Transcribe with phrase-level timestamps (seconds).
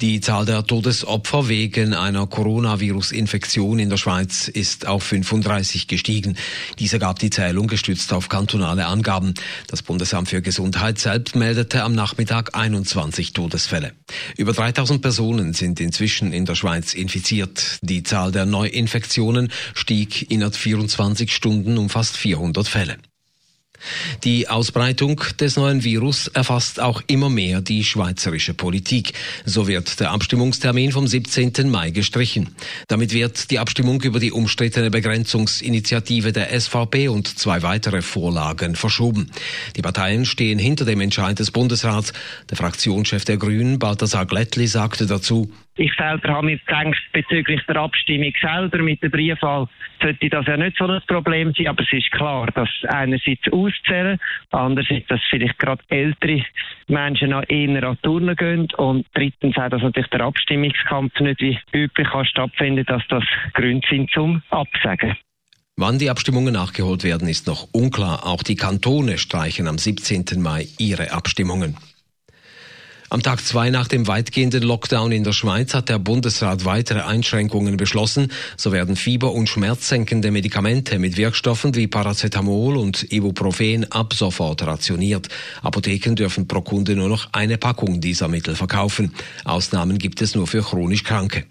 [0.00, 6.36] Die Zahl der Todesopfer wegen einer Coronavirus-Infektion in der Schweiz ist auf 35 gestiegen.
[6.78, 9.34] Dieser gab die Zählung gestützt auf kantonale Angaben.
[9.68, 13.92] Das Bundesamt für Gesundheit selbst meldete am Nachmittag 21 Todesfälle.
[14.36, 17.78] Über 3000 Personen sind inzwischen in der Schweiz infiziert.
[17.82, 22.96] Die Zahl der Neuinfektionen stieg innerhalb 24 Stunden um fast 400 Fälle.
[24.24, 29.12] Die Ausbreitung des neuen Virus erfasst auch immer mehr die schweizerische Politik.
[29.44, 31.70] So wird der Abstimmungstermin vom 17.
[31.70, 32.54] Mai gestrichen.
[32.88, 39.30] Damit wird die Abstimmung über die umstrittene Begrenzungsinitiative der SVP und zwei weitere Vorlagen verschoben.
[39.76, 42.12] Die Parteien stehen hinter dem Entscheid des Bundesrats.
[42.50, 47.76] Der Fraktionschef der Grünen, Balthasar Glättli, sagte dazu, ich selber habe mir gedacht, bezüglich der
[47.76, 49.66] Abstimmung selber mit der Briefwahl
[50.00, 54.18] sollte das ja nicht so ein Problem sein, aber es ist klar, dass einerseits auszählen,
[54.50, 56.44] andererseits, dass vielleicht gerade ältere
[56.88, 61.58] Menschen noch eher an Turnen gehen und drittens auch, dass natürlich der Abstimmungskampf nicht wie
[61.72, 65.16] üblich kann stattfinden, dass das Gründe sind zum Absagen.
[65.76, 68.26] Wann die Abstimmungen nachgeholt werden, ist noch unklar.
[68.26, 70.40] Auch die Kantone streichen am 17.
[70.40, 71.76] Mai ihre Abstimmungen.
[73.14, 77.76] Am Tag zwei nach dem weitgehenden Lockdown in der Schweiz hat der Bundesrat weitere Einschränkungen
[77.76, 78.32] beschlossen.
[78.56, 85.28] So werden Fieber- und schmerzsenkende Medikamente mit Wirkstoffen wie Paracetamol und Ibuprofen ab sofort rationiert.
[85.62, 89.14] Apotheken dürfen pro Kunde nur noch eine Packung dieser Mittel verkaufen.
[89.44, 91.44] Ausnahmen gibt es nur für chronisch Kranke.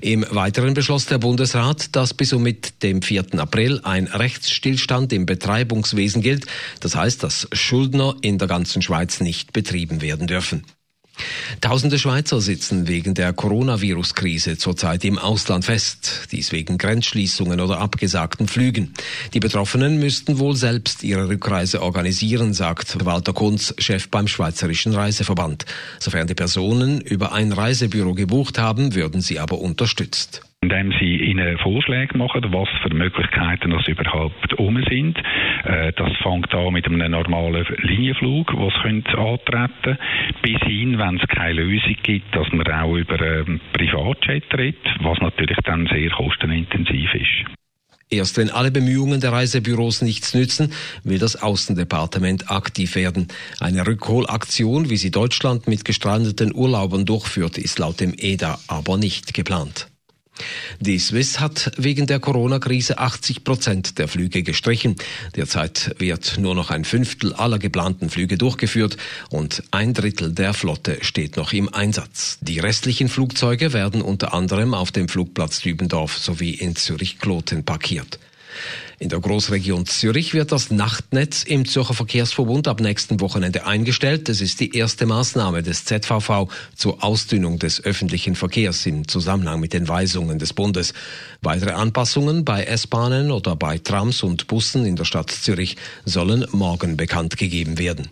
[0.00, 3.38] Im Weiteren beschloss der Bundesrat, dass bis und mit dem 4.
[3.38, 6.46] April ein Rechtsstillstand im Betreibungswesen gilt.
[6.80, 10.64] Das heißt, dass Schuldner in der ganzen Schweiz nicht betrieben werden dürfen.
[11.60, 18.48] Tausende Schweizer sitzen wegen der Coronavirus-Krise zurzeit im Ausland fest, dies wegen Grenzschließungen oder abgesagten
[18.48, 18.92] Flügen.
[19.32, 25.64] Die Betroffenen müssten wohl selbst ihre Rückreise organisieren, sagt Walter Kunz, Chef beim Schweizerischen Reiseverband.
[26.00, 31.58] Sofern die Personen über ein Reisebüro gebucht haben, würden sie aber unterstützt indem sie ihnen
[31.58, 35.18] Vorschläge machen, was für Möglichkeiten das überhaupt um sind.
[35.64, 39.98] Äh, das fängt an mit einem normalen Linienflug, was antreten
[40.42, 45.18] bis hin, wenn es keine Lösung gibt, dass man auch über einen Privatjet redet, was
[45.20, 47.50] natürlich dann sehr kostenintensiv ist.
[48.10, 50.72] Erst wenn alle Bemühungen der Reisebüros nichts nützen,
[51.02, 53.28] will das Außendepartement aktiv werden.
[53.60, 59.34] Eine Rückholaktion, wie sie Deutschland mit gestrandeten Urlaubern durchführt, ist laut dem EDA aber nicht
[59.34, 59.88] geplant.
[60.80, 64.96] Die Swiss hat wegen der Corona-Krise 80 Prozent der Flüge gestrichen.
[65.36, 68.96] Derzeit wird nur noch ein Fünftel aller geplanten Flüge durchgeführt
[69.30, 72.38] und ein Drittel der Flotte steht noch im Einsatz.
[72.40, 78.18] Die restlichen Flugzeuge werden unter anderem auf dem Flugplatz Dübendorf sowie in Zürich-Kloten parkiert.
[79.00, 84.28] In der Großregion Zürich wird das Nachtnetz im Zürcher Verkehrsverbund ab nächsten Wochenende eingestellt.
[84.28, 89.72] Es ist die erste Maßnahme des ZVV zur Ausdünnung des öffentlichen Verkehrs im Zusammenhang mit
[89.72, 90.94] den Weisungen des Bundes.
[91.42, 96.96] Weitere Anpassungen bei S-Bahnen oder bei Trams und Bussen in der Stadt Zürich sollen morgen
[96.96, 98.08] bekannt gegeben werden.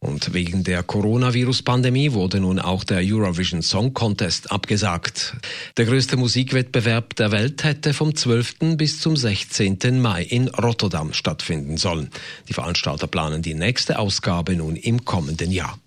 [0.00, 5.36] Und wegen der Coronavirus-Pandemie wurde nun auch der Eurovision Song Contest abgesagt.
[5.76, 8.76] Der größte Musikwettbewerb der Welt hätte vom 12.
[8.76, 10.00] bis zum 16.
[10.00, 12.10] Mai in Rotterdam stattfinden sollen.
[12.48, 15.78] Die Veranstalter planen die nächste Ausgabe nun im kommenden Jahr.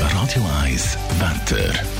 [0.00, 1.95] Radio 1 Wetter.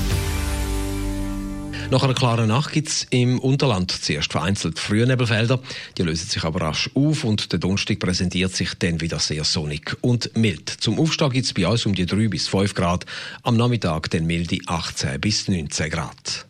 [1.91, 5.61] Nach einer klaren Nacht gibt es im Unterland zuerst vereinzelt frühe Nebelfelder.
[5.97, 9.97] Die lösen sich aber rasch auf und der Donnerstag präsentiert sich dann wieder sehr sonnig
[10.01, 10.69] und mild.
[10.69, 13.07] Zum Aufstieg gibt es bei uns um die 3 bis 5 Grad.
[13.43, 16.47] Am Nachmittag dann milde 18 bis 19 Grad.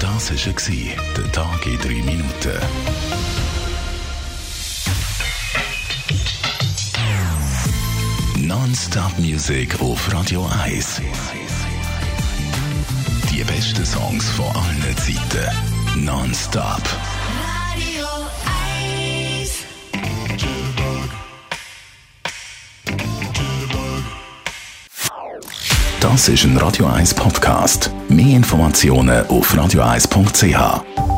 [0.00, 2.60] Das war der Tag in 3 Minuten.
[8.46, 11.45] Non-Stop-Musik auf Radio 1 die
[13.66, 16.04] besten Songs von allen Zeiten.
[16.04, 16.82] Nonstop.
[17.72, 18.06] Radio
[19.40, 19.64] 1.
[26.00, 27.90] Das ist ein Radio 1 Podcast.
[28.08, 31.15] Mehr Informationen auf radio1.ch.